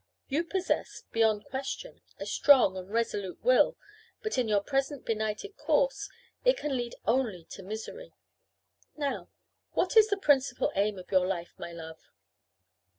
You 0.29 0.43
possess, 0.43 1.03
beyond 1.11 1.45
question, 1.45 2.01
a 2.19 2.25
strong 2.25 2.75
and 2.75 2.89
resolute 2.89 3.37
will, 3.43 3.77
but 4.23 4.39
in 4.39 4.47
your 4.47 4.63
present 4.63 5.05
benighted 5.05 5.55
course 5.57 6.09
it 6.43 6.57
can 6.57 6.75
lead 6.75 6.95
only 7.05 7.45
to 7.51 7.61
misery. 7.61 8.11
Now, 8.97 9.29
what 9.73 9.95
is 9.95 10.09
the 10.09 10.17
principal 10.17 10.71
aim 10.75 10.97
of 10.97 11.11
your 11.11 11.27
life, 11.27 11.53
my 11.59 11.71
love?" 11.71 11.99